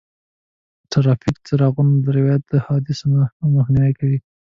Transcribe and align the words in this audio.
د 0.79 0.81
ټرافیک 0.91 1.35
څراغونو 1.47 1.95
رعایت 2.17 2.43
د 2.51 2.53
حادثو 2.65 3.03
مخنیوی 3.55 3.93
کوي. 3.99 4.19